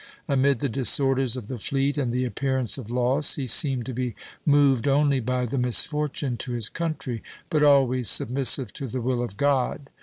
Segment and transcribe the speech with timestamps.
[0.27, 4.15] Amid the disorders of the fleet and the appearance of loss, he seemed to be
[4.47, 9.37] moved only by the misfortune to his country, but always submissive to the will of
[9.37, 9.91] God.